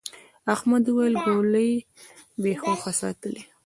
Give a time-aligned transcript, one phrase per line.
[0.53, 1.71] احمد وويل: گولۍ
[2.41, 3.41] بې هوښه ساتلې.